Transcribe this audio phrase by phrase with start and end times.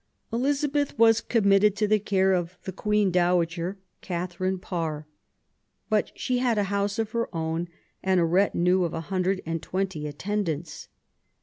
[0.33, 5.05] Elizabeth was committed to the care of the Queen Dowager, Catherine Parr;
[5.91, 7.67] but she had a house of her own
[8.01, 10.87] and a retinue of a hundred and twenty attendants.